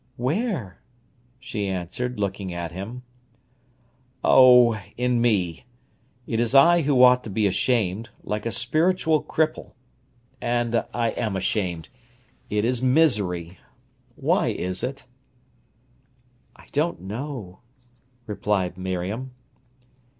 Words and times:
"Where?" 0.17 0.79
she 1.39 1.67
answered, 1.67 2.19
looking 2.19 2.51
at 2.51 2.71
him. 2.71 3.03
"Oh, 4.23 4.81
in 4.97 5.21
me! 5.21 5.65
It 6.25 6.39
is 6.39 6.55
I 6.55 6.81
who 6.81 7.03
ought 7.03 7.23
to 7.25 7.29
be 7.29 7.45
ashamed—like 7.45 8.47
a 8.47 8.51
spiritual 8.51 9.21
cripple. 9.21 9.73
And 10.41 10.85
I 10.91 11.09
am 11.11 11.35
ashamed. 11.35 11.89
It 12.49 12.65
is 12.65 12.81
misery. 12.81 13.59
Why 14.15 14.47
is 14.47 14.83
it?" 14.83 15.05
"I 16.55 16.65
don't 16.71 17.01
know," 17.01 17.59
replied 18.25 18.79
Miriam. 18.79 19.33